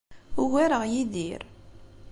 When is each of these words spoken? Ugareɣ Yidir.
Ugareɣ 0.41 0.83
Yidir. 0.91 1.41